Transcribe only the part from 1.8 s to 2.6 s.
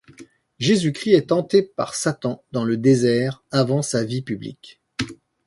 Satan